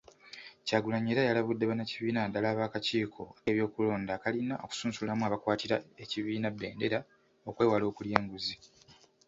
Kyagulanyi 0.65 1.09
era 1.13 1.27
yalabudde 1.29 1.63
bannakibiina 1.69 2.19
naddala 2.21 2.47
ab'akakiiko 2.53 3.23
k’ebyokulonda 3.43 4.11
akalina 4.17 4.55
okusunsulamu 4.65 5.23
abakwatira 5.25 5.75
ekibiina 6.03 6.47
bbendera 6.51 6.99
okwewala 7.49 7.85
okulya 7.91 8.15
enguzi. 8.21 8.55